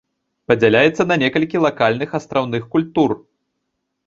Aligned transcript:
Падзяляецца 0.51 1.05
на 1.11 1.17
некалькі 1.23 1.57
лакальных 1.67 2.17
астраўных 2.21 2.63
культур. 2.73 3.15